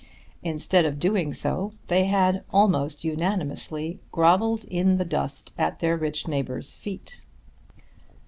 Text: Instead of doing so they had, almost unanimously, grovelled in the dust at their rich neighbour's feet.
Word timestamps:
Instead 0.41 0.83
of 0.83 0.97
doing 0.97 1.31
so 1.31 1.73
they 1.85 2.05
had, 2.05 2.43
almost 2.51 3.03
unanimously, 3.03 3.99
grovelled 4.11 4.65
in 4.65 4.97
the 4.97 5.05
dust 5.05 5.51
at 5.59 5.79
their 5.79 5.95
rich 5.95 6.27
neighbour's 6.27 6.73
feet. 6.75 7.21